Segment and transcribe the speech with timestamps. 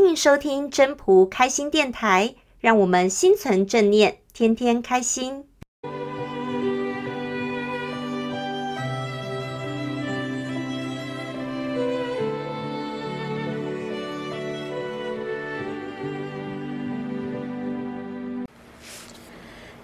[0.00, 5.44] 欢迎收听真朴开心电台，让我们心存正念，天天开心。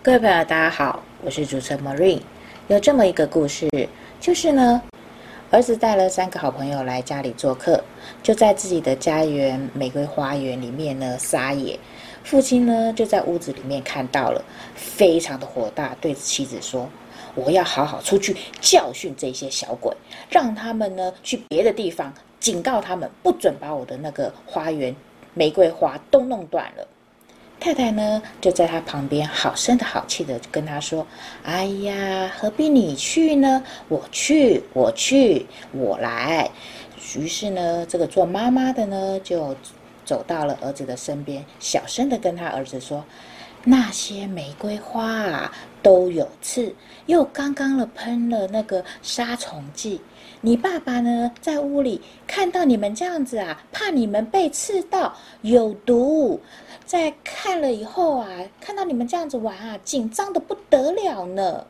[0.00, 2.20] 各位朋友，大家好，我是主持人 Marine。
[2.68, 3.68] 有这么一个故事，
[4.20, 4.80] 就是呢，
[5.54, 7.80] 儿子带了三个好朋友来家里做客，
[8.24, 11.78] 就在自己的家园玫瑰花园里面呢撒野。
[12.24, 16.88] 父亲呢就在屋子里面看到了，非常的火大，对妻子说
[17.36, 19.96] ：“我要好好出去教训这些小鬼，
[20.28, 24.92] 让他们呢去别的地方，警告他们不准把我的那个花园
[25.34, 26.88] 玫瑰花都弄断了。”
[27.60, 31.06] 太太呢，就在他旁边，好声的好气的跟他说
[31.44, 33.62] ：“哎呀，何必你去呢？
[33.88, 36.50] 我去，我去，我来。”
[37.16, 39.56] 于是呢，这个做妈妈的呢，就
[40.04, 43.02] 走到了儿子的身边，小声的跟他儿子说
[43.64, 46.74] ：“那些玫瑰花啊，都有刺，
[47.06, 50.00] 又刚刚了喷了那个杀虫剂。
[50.42, 56.38] 你爸爸呢，在屋里看到你们这样子啊，怕你们被刺到，有毒。”
[56.84, 58.28] 在看了以后啊，
[58.60, 61.66] 看到你们这样子玩啊，紧张的不得了呢。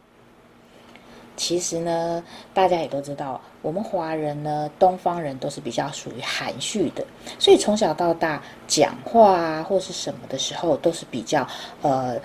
[1.37, 7.05] 其实呢，大家也都知道，我们华人呢，东方人都是比较属于含蓄的，
[7.39, 11.47] 所以从小到大讲话啊，或是什么的时候，都是比较
[11.83, 12.17] 呃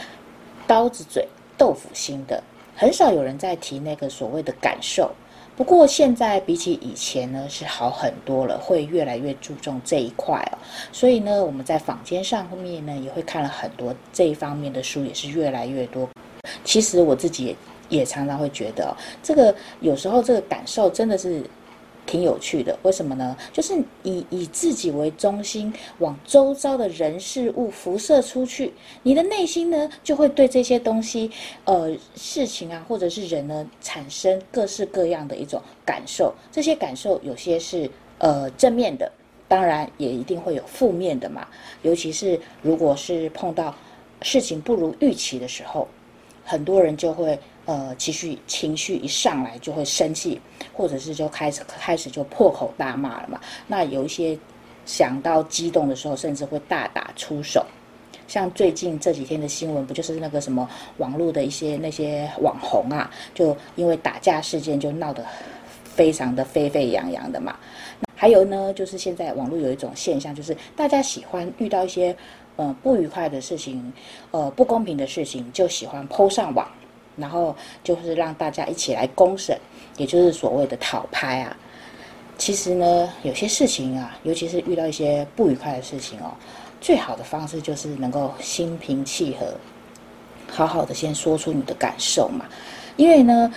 [0.68, 2.42] 刀子嘴豆腐心的，
[2.76, 5.12] 很少有人在提那个所谓的感受。
[5.58, 10.58] 不过现在比起以前呢，是好很多了，会越来越注重这一块哦。
[10.94, 16.08] 所以呢，我们在坊间上面呢，也会看了很多这一方面的书，也是越来越多。
[16.64, 17.58] 其实我自己
[17.90, 21.44] 也常常会觉得，这个有时候这个感受真的是。
[22.06, 23.38] 挺有趣的，为什么呢？
[23.54, 28.74] 就是以以自己为中心，往周遭的人事物辐射出去，
[29.04, 31.30] 你的内心呢，就会对这些东西、
[31.66, 36.34] 呃事情啊，或者是人呢，产生各式各样的一种感受。
[36.52, 39.12] 这些感受有些是呃正面的，
[39.48, 41.48] 当然也一定会有负面的嘛。
[41.84, 43.76] 尤其是如果是碰到
[44.24, 45.88] 事情不如预期的时候，
[46.44, 47.38] 很多人就会。
[47.70, 50.42] 呃，情绪情绪一上来就会生气，
[50.74, 53.40] 或者是就开始开始就破口大骂了嘛。
[53.68, 54.36] 那有一些
[54.88, 57.64] 想到激动的时候，甚至会大打出手。
[58.28, 65.24] 像最近这几天的新闻，不就是那个什么网络的一些那些网红啊，就因为打架事件就闹得
[65.84, 67.56] 非常的沸沸扬扬的嘛。
[68.16, 72.16] 还有呢，就是现在网络有一种现象，就是大家喜欢遇到一些
[72.56, 73.94] 呃不愉快的事情，
[74.32, 76.68] 呃不公平的事情，就喜欢 PO 上网。
[77.20, 79.58] 然后就是让大家一起来公审，
[79.98, 81.58] 也就是所谓的讨拍啊。
[82.38, 86.32] 其实呢，有些事情啊，尤其是遇到一些不愉快的事情哦，
[86.80, 89.46] 最好的方式就是能够心平气和，
[90.50, 92.46] 好好的先说出你的感受嘛。
[92.96, 93.54] 因为呢，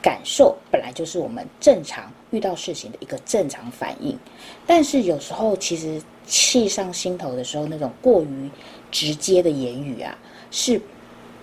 [0.00, 4.16] 感受本来就是我们正常遇到事情的一个正常反应，
[4.64, 8.48] 但是有时候其实气上心头的时候，那种过于
[8.92, 10.16] 直接的言语啊，
[10.52, 10.80] 是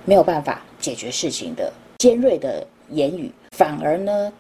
[0.10, 0.60] 没有办法。
[0.80, 4.32] 解决事情的尖锐的言语，反而呢，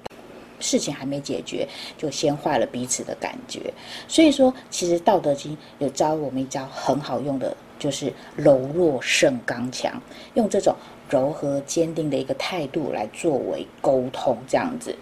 [0.59, 3.71] 事情还没解决，就先坏了彼此的感觉。
[4.07, 10.01] 所以说，其实《道德经》有教我们一招很好用的，就是柔弱胜刚强，
[10.33, 10.73] 用这种
[11.09, 14.95] 柔和坚定的一个态度来作为沟通，这样子。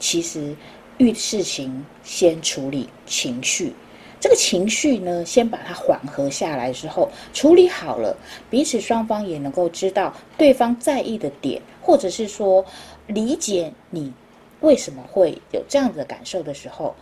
[0.00, 0.54] 其实
[0.98, 3.72] 遇事情先处理情绪。
[4.18, 8.16] 这个情绪呢，先把它缓和下来之后，处理好了，
[8.50, 12.64] 彼此双方也能够知道对方在意的点，或者是说
[13.06, 14.12] 理解你
[14.60, 16.94] 为什么会有这样子的感受的时候，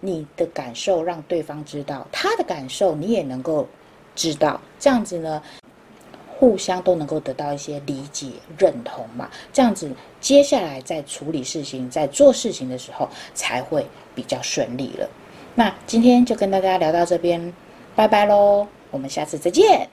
[0.00, 3.66] 你的感受让对方知道，他的感受你也能够
[4.16, 5.40] 知道，这样子呢，
[6.38, 8.26] 互相都能够得到一些理解
[8.58, 15.08] 认同嘛，这样子接下来在处理事情、在做事情的时候才会比较顺利了。
[15.54, 17.52] 那今天就跟大家聊到这边，
[17.94, 19.88] 拜拜喽，我们下次再见。